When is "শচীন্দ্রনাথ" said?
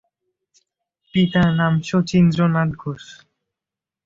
1.87-2.69